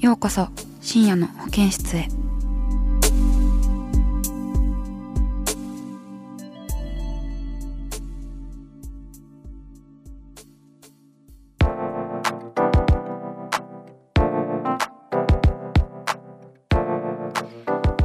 [0.00, 0.46] ようこそ
[0.80, 2.06] 深夜の保健室へ。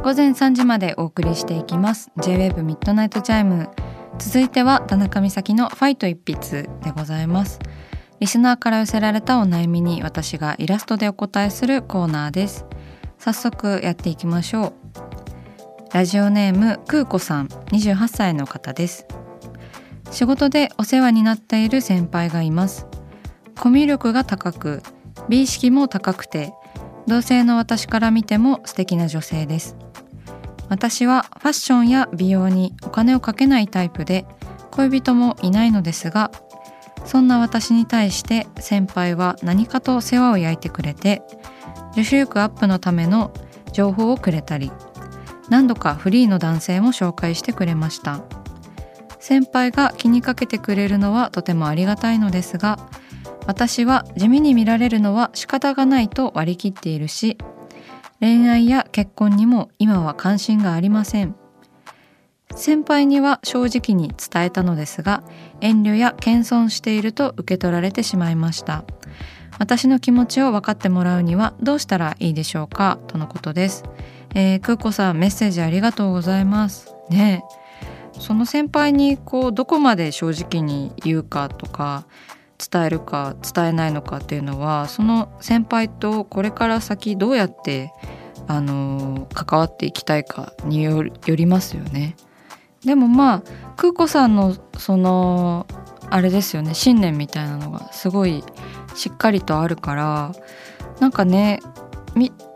[0.02, 2.10] 午前3時までお送りしていきます。
[2.20, 3.70] J-WAVE ミッドナイトチャイム
[4.18, 7.60] 続いては田中美咲のファイト一筆でございます。
[8.24, 12.64] リスナーから寄せられたお悩みに私がイラストでお答えするコーナーです。
[13.18, 14.72] 早速やっていきましょう。
[15.92, 17.48] ラジオネーム空子さん。
[17.48, 19.06] 28歳の方です。
[20.10, 22.86] 仕事でお世話になっている先輩がいます。
[23.60, 24.82] コミュ力が高く
[25.28, 26.54] 美意識も高くて
[27.06, 29.76] 同性の私から見ても素敵な女性です。
[30.70, 34.24] 私はファッションや美容にお金をかけないタイプで
[34.70, 36.30] 恋人もいないのですが
[37.04, 41.22] そんな私に対して先輩は何かと世話を焼いてくれて
[41.94, 43.32] 女子力アップのための
[43.72, 44.72] 情報をくれたり
[45.48, 48.24] 何度かフリーの男性も紹介してくれました。
[49.24, 52.78] 先輩が気にかけてくれるのはとてもありがたいのですが
[53.46, 57.38] 私は地味に見られるのは仕方がないと割り切っているし
[58.20, 61.36] 恋愛や結婚にも今は関心がありません。
[62.56, 65.22] 先輩には正直に伝えたのですが
[65.60, 68.84] 遠慮や謙遜していると受け取られてしまいました。
[69.58, 72.98] 私の気持ちを分かってもらうにはどうしたらいいでしょうか？
[73.06, 73.84] とのことです、
[74.34, 76.94] えー、空子さんメッセージありがとうございます。
[77.08, 77.44] ね
[78.18, 82.04] その先輩にこうどこまで正直に言うかとか
[82.58, 87.92] 伝えるか伝えないのかっていうのはその先輩とこれから先どうやって
[88.46, 92.16] あの関わっていきたいかによりますよね。
[92.84, 93.42] でもまあ
[93.76, 95.66] 空子さんのその
[96.10, 98.44] あれですよね信念みたいなのがすごい
[98.94, 100.32] しっかりとあるから
[101.00, 101.60] なんかね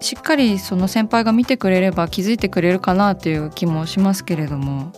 [0.01, 4.93] しっかりその先輩が見てくれれば気づいてくれるかなっていう気もしますけれども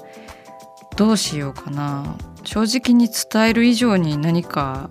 [0.97, 2.17] どうしようかな。
[2.45, 4.91] 正直に伝える以上に何か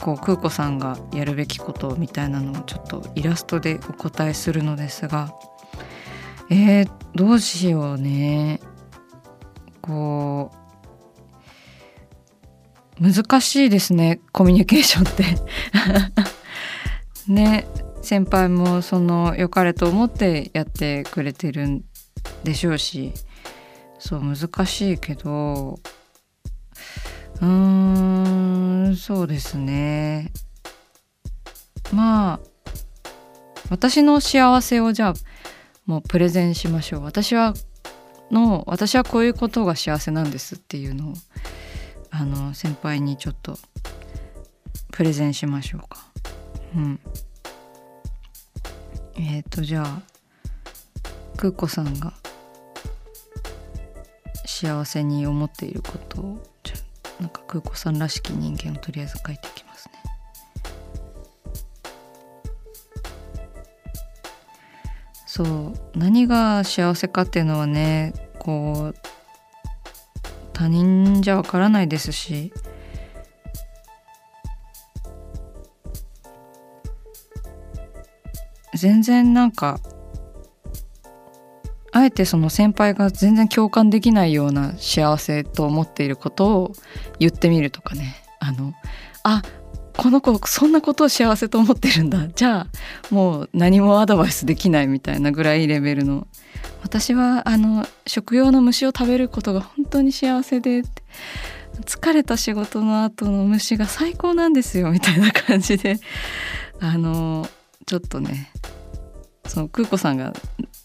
[0.00, 5.34] こう空子さんがやるべきことみたいなのをちょっとイラストでお答えするのですが
[6.50, 8.60] えー、どうしようね。
[9.90, 10.52] こ
[13.00, 15.24] う難しいですねコミュニケーションって。
[17.32, 17.66] ね
[18.02, 21.84] 先輩もその良かれと思ってやってくれてるん
[22.42, 23.12] でしょうし
[23.98, 25.78] そう難しいけど
[27.40, 30.32] うーんそうですね。
[31.92, 32.40] まあ
[33.70, 35.14] 私の幸せをじゃあ
[35.86, 37.04] もうプレゼンしましょう。
[37.04, 37.54] 私は
[38.30, 41.14] の私はこういうことが幸せなんですっていうのを
[42.10, 43.58] あの先輩にちょっと
[44.92, 46.06] プレゼンしましょうか。
[46.76, 47.00] うん。
[49.16, 50.02] えっ、ー、とじゃあ
[51.36, 52.12] 空子さんが
[54.46, 56.42] 幸せに思っていることを
[57.20, 59.59] なんか空子さんらしき人間をとりあえず書いてき
[65.32, 65.72] そう。
[65.96, 68.94] 何が幸せかっていうのはねこう
[70.52, 72.52] 他人じゃわからないですし。
[78.74, 79.78] 全然なんか
[81.92, 86.72] あえてその先輩が全然共感できないような幸せと思っていることを
[87.20, 88.16] 言ってみるとかね。
[88.40, 88.72] あの
[89.22, 89.42] あ
[90.00, 92.26] この子そんなことを幸せと思ってるんだ。
[92.28, 92.66] じゃあ
[93.14, 96.26] もう何もアドバイスできないみたいなぐらいレベルの。
[96.82, 100.84] 私はあの食用の虫を食べることが本当に幸せで
[101.84, 105.98] 疲れた仕事の後の虫が最高なんですよみたいな感じで。
[106.80, 107.46] あの
[107.84, 108.50] ちょっとね
[109.44, 110.32] その空子さんが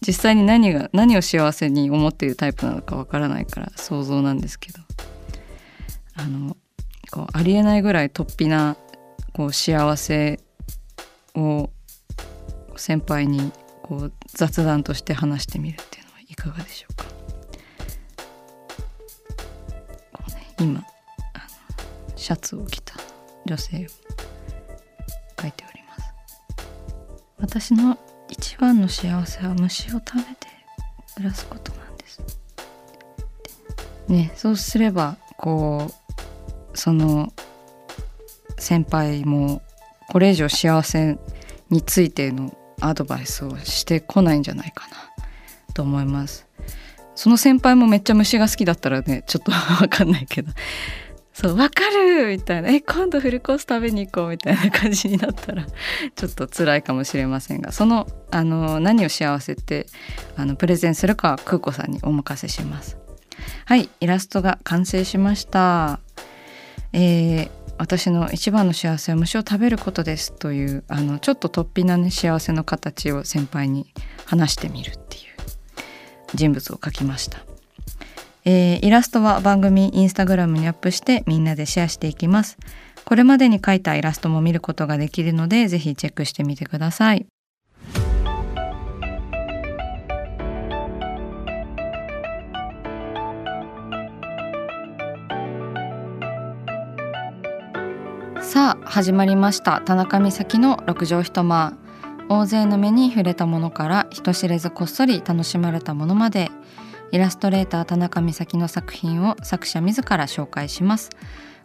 [0.05, 4.79] 実際に何が何を幸せに思っているタイプなのかわからないから想像なんですけど。
[6.17, 6.57] あの
[7.11, 8.75] こうありえないぐらい突飛な
[9.35, 10.39] こう幸せ
[11.35, 11.69] を
[12.77, 13.51] 先輩に
[13.83, 17.03] こう雑談として話してみるっていうのはいかがでしょうか？
[20.13, 20.85] こうね、今あの
[22.15, 22.95] シャツを着た
[23.45, 23.89] 女性を
[25.41, 26.03] 書いております。
[27.37, 27.97] 私の
[28.29, 30.47] 一番の幸せは虫を食べて
[31.15, 32.21] 暮らすことなんです。
[34.07, 37.33] ね、そうすればこうその
[38.65, 39.61] 先輩も
[40.09, 41.19] これ以上幸せ
[41.69, 44.95] についてのアドバイスをしてこないんじゃないかな
[45.75, 46.47] と思います。
[47.13, 50.51] その先輩もめっちゃ虫が好きだったらねちょっと分かんないけど。
[51.31, 52.69] そう分かるみたいな。
[52.69, 55.67] え今度フルコース食べに行こうみたいな感じになったら
[56.15, 57.71] ちょっと辛いかもしれませんが。
[57.71, 59.85] そのあの何を幸せって
[60.37, 62.97] あのプレゼンするかは空子さんにお任せします。
[63.65, 65.99] はいイラストが完成しました。
[66.93, 73.93] えー、私の一番の幸せは虫を食べることですというあのちょっと突飛な、ね、幸せの形を先輩に
[74.25, 75.23] 話してみるっていう
[76.33, 77.39] 人物を描きました、
[78.45, 82.57] えー、イラストは番組インスタグラムにアップしてみんなでシェアしていきます。
[83.05, 87.27] これまでに描いたイラストも見ることができるのでぜひチェックしてみてください。
[98.45, 99.81] さあ始まりました。
[99.81, 101.79] 田中美咲の六畳一間。
[102.29, 106.51] 大勢の目に触れたものから人知れずこっそり楽しまれたものまで
[107.11, 111.09] イラストレーター田中美咲の作品を作者自ら紹介します。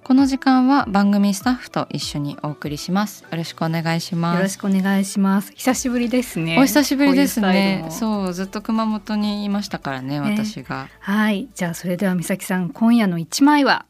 [0.03, 3.25] この時間は番組スタッフと一緒にお送りします。
[3.31, 4.37] よろしくお願いします。
[4.39, 5.53] よろしくお願いします。
[5.55, 6.59] 久しぶりですね。
[6.59, 7.87] お久しぶりですね。
[7.91, 10.19] そうずっと熊本にいましたからね。
[10.19, 11.51] 私が、はい。
[11.55, 13.85] じゃあそれでは美咲さん今夜の一枚は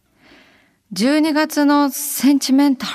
[0.93, 2.93] 12月のセンチメンタル。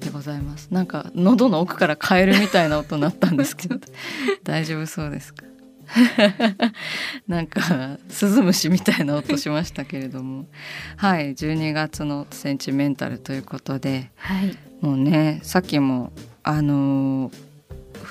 [0.00, 0.68] でございます。
[0.70, 3.76] なんか喉の奥からカエルみたいな音になったんですけど。
[4.44, 5.44] 大丈夫そうですか？
[7.28, 10.46] なんかスズムシみたいな音しましたけれども。
[10.96, 11.34] はい。
[11.34, 16.12] 12月のセンチメンタルということで、はい、もうねさっきも
[16.42, 17.53] あのー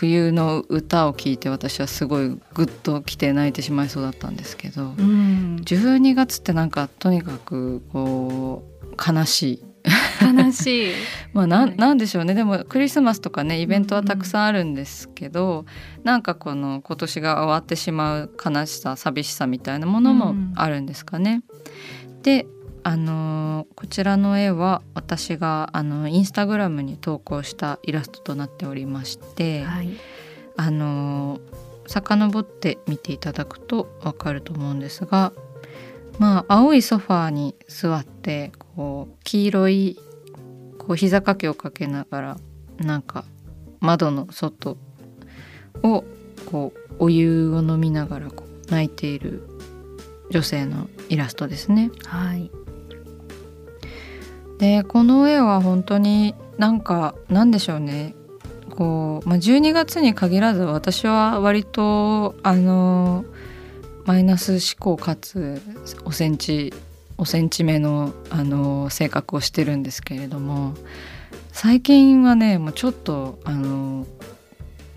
[0.03, 9.63] 冬の歌を聞いて私はすごいグッときて泣いてしまいそうだったんですけど、うん、12月ってなんかとにかくこう悲しい。
[10.21, 10.91] 悲しい
[11.33, 15.65] まあななんでしょうねでもクリスマスとかねイベントはたくさんあるんですけど、
[16.00, 21.44] うん、なんかこの今年が終わってしまう悲しさ寂しさみたいなものもあるんですかね。
[22.07, 22.45] うん、で
[22.83, 29.89] あのこちらの絵は私があのインスタグラムに投稿したイラストとなっておりまして、はい、
[30.57, 31.39] あの
[31.88, 35.31] 遡って見ていただくと分かると思うんですが
[36.19, 39.97] まあ青いソファーに座ってこう黄色い
[40.77, 42.38] こう膝掛けをかけながら
[42.77, 43.24] なんか
[43.79, 44.77] 窓の外
[45.83, 46.03] を
[46.51, 49.47] こうお湯を飲みながらこう泣いている
[50.31, 51.91] 女性のイラストですね。
[52.06, 52.51] はい
[54.57, 58.15] でこの絵は本当になんかなんでしょうね
[58.69, 63.25] こう、まあ、12月に限らず私は割とあの
[64.05, 65.62] マイナス思考かつ
[66.05, 66.74] おセンチ
[67.17, 70.74] おセンチ目のあの性格をしてるんですけれども
[71.51, 74.05] 最近はねもうちょっとあの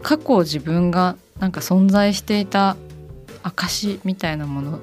[0.02, 2.76] 過去自分がなんか存在していた
[3.42, 4.80] 証みたいなもの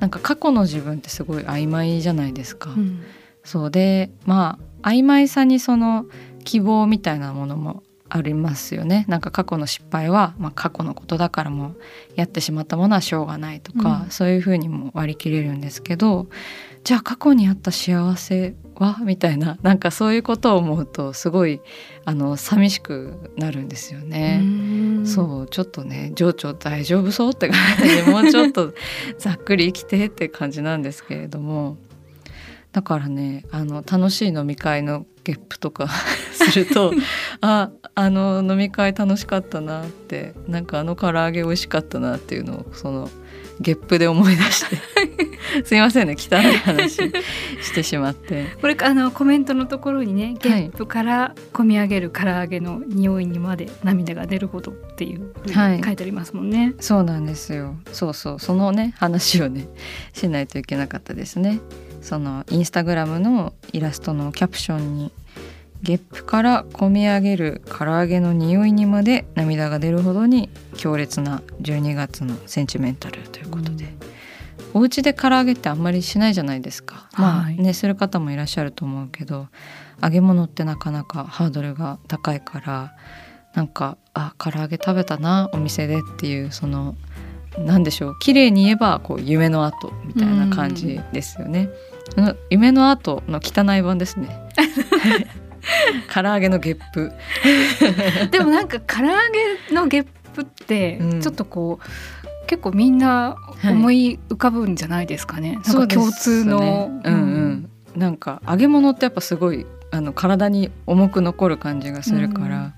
[0.00, 2.70] なんか過去の自分ってすごい曖昧じゃないですか。
[2.70, 3.02] うん
[3.44, 6.06] そうでまあ曖昧さにその
[6.44, 9.06] 希望みたいなものもありますよね。
[9.08, 11.76] なんか過去の失敗は、まあ、過去のことだからもう
[12.14, 16.28] やってしまったものはしょうがないとか、うん、そういうふうにも割り切れるんですけど
[16.84, 18.98] じゃあ過去にあった幸せは？
[19.02, 21.60] みたいな なんかそういうことを思うとすごい
[22.04, 24.42] あの寂しくなるんですよね。
[25.06, 28.74] そうちょっとね情緒大丈夫そうって感じでもうちょっと
[29.18, 31.78] ざっくり生きてって感じなんですけれども
[32.74, 35.88] だからねあの楽しい飲み会のゲップとか
[36.34, 36.92] すると
[37.40, 43.08] ああの飲み会楽しかったなってなんかあの唐揚げ美味しかったなっていうのをその
[43.60, 44.76] ゲップで思い出して。
[45.64, 46.96] すいませんね汚い話。
[46.96, 48.46] してしまって。
[48.60, 57.76] これあのコメントのところにねゲップから込み上げる唐揚げの匂いにまで涙が出るほどっていう書いてありますもんね、はい、そうなんですよ。
[57.92, 58.40] そうそう。
[58.40, 59.68] そのね話をね
[60.12, 61.60] しないといけなかったですね
[62.04, 65.10] そのインスタグラムのイラストのキャプションに
[65.80, 73.84] ゲップからこみ上げる唐揚げの匂いにまで涙が出るほどに強烈な12月のセンチメンタルということで、
[74.74, 79.48] うん、お家で唐揚げってあんまりしないじゃないですか、まあねする方もいらっしゃると思うけど
[80.02, 82.94] 揚げ物ってなかなかハードルが高いから
[83.54, 86.96] なんかあ唐揚げ食べたなお店でっていうその
[87.58, 91.68] 何でしょう綺麗に言えばこう夢の後みたいな感じですよね。
[91.92, 91.93] うん、
[92.50, 94.28] 夢の後の汚い版ですね。
[96.12, 97.12] 唐揚げのゲップ。
[98.30, 99.12] でもなんか唐揚
[99.68, 112.72] げのゲップってちょっとこう、うん、結構みんな思い浮かぶんじゃないですかね、はい、なんか共通の、ね、うんうん、なんか揚げ物ってやっぱすごいあの体に重く残る感じがするから、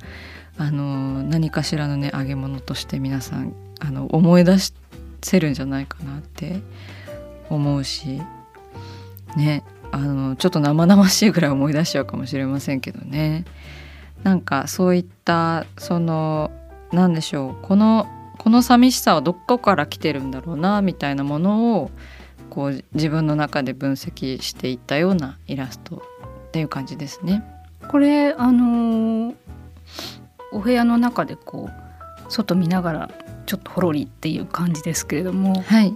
[0.58, 4.56] うん、あの何かしらのね揚げ物として皆さんあの思い出
[5.22, 6.60] せるんじゃないかなって
[7.48, 8.20] 思うし
[9.36, 9.62] ね
[9.92, 13.44] あのちょっと生々しいぐらい思い出しちゃうかもしれませんけどね。
[14.22, 16.50] なんかそういったその
[16.92, 18.06] 何でしょうこの
[18.38, 21.90] この寂しさはどこから来てるんだろうなみたいなものを
[22.50, 27.44] こう自分の中で分析していったようなイラストっていう感じですね。
[27.88, 29.34] これあの
[30.52, 33.10] お部屋の中でこう外見ながら
[33.46, 35.94] ちょっとほろりっていう感じですけれども、はい、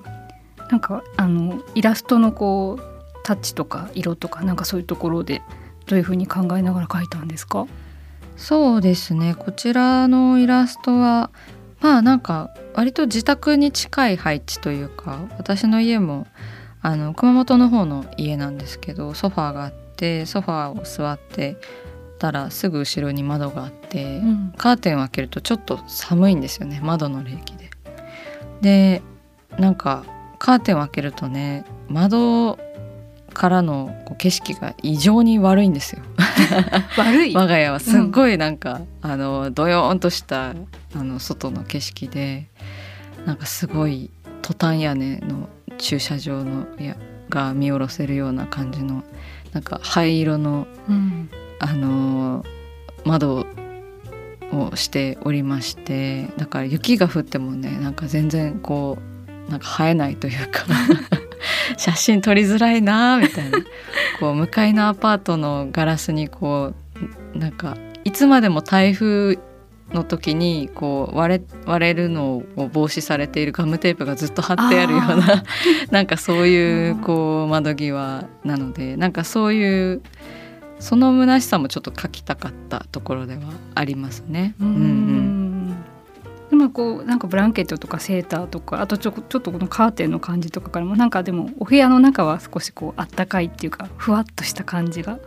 [0.70, 2.89] なんかあのイラストのこう
[3.24, 5.42] タッチとか色とかなんかそういうところで
[5.86, 7.66] どういうふうに考えながら描いたんですか？
[8.36, 9.34] そうですね。
[9.34, 11.30] こちらのイラストは
[11.80, 16.26] まあなんか割と自宅に近い配置というか私の家も
[16.82, 21.56] あの熊本の方の家なんですけどソファーがあってソファーを座って
[22.18, 27.70] たらすぐ後ろに窓があって、うん、カーテンを開けるとちょっと寒いんですよね窓の冷気で。
[28.60, 29.02] で
[29.58, 30.04] なんか
[30.38, 32.58] カーテンを開けるとね窓
[33.40, 36.02] からの景色が異常に悪いんですよ。
[36.98, 37.34] 悪い？
[37.34, 40.54] 我が家はすっごいなんか、うん、あのドヨーンとしたあ
[41.02, 42.50] の外の景色で
[43.24, 44.10] なんかすごい
[44.42, 46.98] トタン屋根の駐車場のや
[47.30, 49.04] が見下ろせるような感じの
[49.54, 51.30] なんか灰色の、うん、
[51.60, 52.44] あの
[53.06, 53.46] 窓
[54.52, 58.98] をしておりましてだから雪が降ってもねなんか全然こ
[59.48, 60.66] うなんか生えないというか
[61.80, 63.58] 写真撮りづらいなみたいな。
[64.20, 66.74] こう向かいのアパートのガラスにこ
[67.34, 69.38] うなんかいつまでも台風
[69.94, 75.42] の時にこう割れ割れるのを防止されているガムテープがずっと貼ってあるような
[75.90, 80.02] なんかそういうこう窓際なのでなんかそういう
[80.80, 83.40] その虚しさもちょっと書きたかったところでは
[83.74, 84.54] ありますね。
[84.60, 85.39] うん、うん
[86.60, 95.18] でもこうなんかブランケットとかセーターとかあとちょちょっとこのカーテンの感じとかからもなんかでもお部屋の中は少しこうあったかいっていうかふわっとした感じが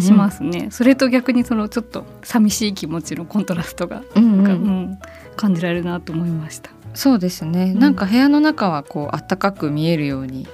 [0.00, 4.98] しますね、うんうん、それと逆にそのちょっと寂しい気持ちのコントラストがなんか、うん、うん、
[5.36, 6.70] 感じられるなと思いました。
[6.92, 10.46] そうですね、うん、なんか部屋の中はこうあったかく見えるように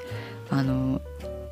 [0.49, 1.03] あの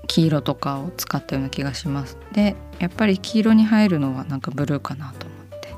[0.06, 2.16] 黄色とかを使ったような気がします。
[2.32, 5.75] でやっぱり黄色に入るのはなんかブルーかなと思って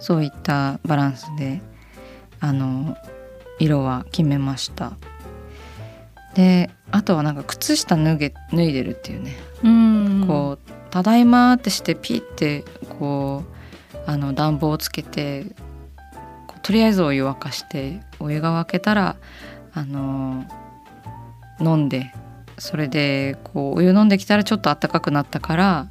[0.00, 1.60] そういったバランスで
[2.42, 2.96] あの
[3.60, 4.94] 色は決めました。
[6.34, 9.36] であとはなんか靴下脱げ脱いでるっていうね。
[9.62, 10.24] うん。
[10.26, 12.64] こう「ただいま」ってしてピッて
[12.98, 13.44] こ
[13.94, 15.46] うあの暖房をつけて
[16.62, 19.16] とりあえずお湯沸かしてお湯が沸けたら
[19.72, 20.44] あの
[21.60, 22.12] 飲んで
[22.58, 25.86] それでこうお湯飲んできたらちょっと暖かくなったから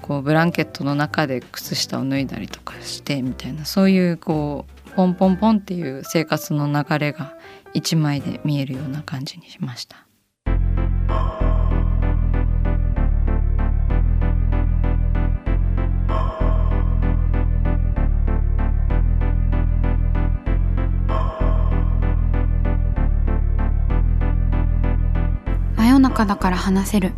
[0.00, 7.34] こうブランケットの中で靴下を脱いだりとかしてみたいなそういうこうポンポンポンっていう生活の流れが
[7.72, 10.06] 一枚で見えるような感じにしました。
[25.76, 27.12] 真夜中だから話せる。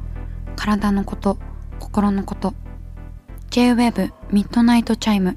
[0.56, 1.38] 体のこと
[1.80, 2.54] 心のこと。
[3.50, 5.36] J-WEB ミッドナイトチャイム